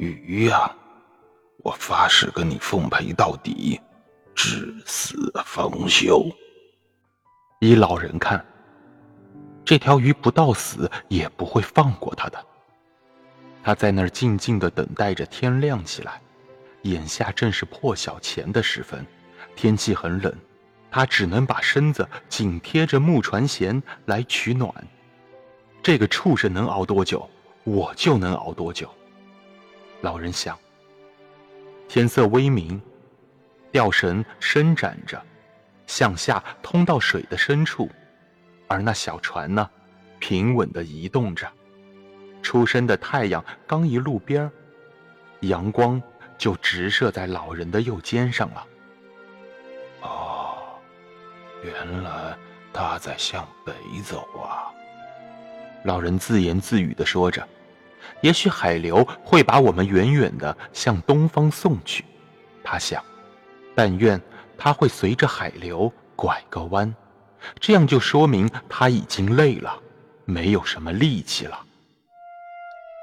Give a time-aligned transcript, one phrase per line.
[0.00, 0.74] 鱼呀，
[1.58, 3.78] 我发誓跟你奉陪到底，
[4.34, 6.26] 至死方休。
[7.60, 8.42] 依老人看，
[9.62, 12.42] 这条鱼不到死也不会放过他的。
[13.62, 16.18] 他在那儿静静的等待着天亮起来。
[16.84, 19.06] 眼下正是破晓前的时分，
[19.54, 20.34] 天气很冷，
[20.90, 24.72] 他只能把身子紧贴着木船舷来取暖。
[25.82, 27.28] 这个畜生能熬多久，
[27.64, 28.90] 我就能熬多久。
[30.02, 30.58] 老人想。
[31.88, 32.80] 天色微明，
[33.72, 35.20] 吊绳伸展着，
[35.86, 37.90] 向下通到水的深处，
[38.68, 39.68] 而那小船呢，
[40.18, 41.50] 平稳地移动着。
[42.42, 44.50] 初升的太阳刚一路边
[45.40, 46.00] 阳光
[46.38, 48.66] 就直射在老人的右肩上了。
[50.02, 50.56] 哦，
[51.62, 52.36] 原来
[52.72, 54.72] 他在向北走啊！
[55.84, 57.46] 老人自言自语地说着。
[58.20, 62.04] 也许海流会把我们远远的向东方送去，
[62.62, 63.02] 他想。
[63.74, 64.20] 但愿
[64.58, 66.94] 他会随着海流拐个弯，
[67.58, 69.74] 这样就说明他已经累了，
[70.24, 71.58] 没有什么力气了。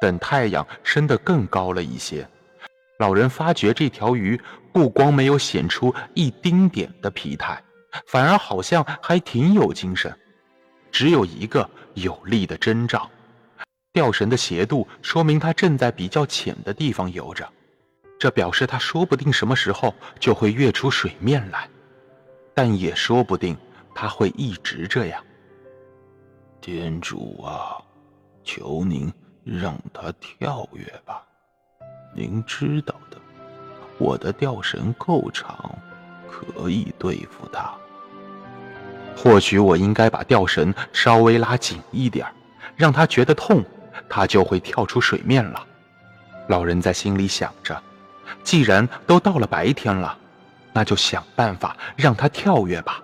[0.00, 2.28] 等太阳升得更高了一些，
[2.98, 4.38] 老人发觉这条鱼
[4.72, 7.62] 不光没有显出一丁点的疲态，
[8.06, 10.14] 反而好像还挺有精神，
[10.90, 13.08] 只有一个有力的征兆。
[13.96, 17.48] 钓绳的斜度说明它正在比较浅的地方游着，
[18.18, 21.66] 这表示它说不定什么时候就会跃出水面来，
[22.52, 23.56] 但也说不定
[23.94, 25.24] 它会一直这样。
[26.60, 27.80] 天主啊，
[28.44, 29.10] 求您
[29.42, 31.22] 让它跳跃吧，
[32.14, 33.16] 您知道的，
[33.96, 35.74] 我的钓绳够长，
[36.30, 37.74] 可以对付它。
[39.16, 42.26] 或许我应该把钓绳稍微拉紧一点，
[42.76, 43.64] 让它觉得痛。
[44.08, 45.64] 他就会跳出水面了。
[46.48, 47.80] 老人在心里想着：
[48.42, 50.16] 既然都到了白天了，
[50.72, 53.02] 那就想办法让它跳跃吧。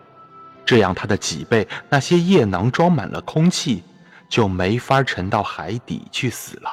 [0.65, 3.83] 这样，它的脊背那些液囊装满了空气，
[4.29, 6.71] 就没法沉到海底去死了。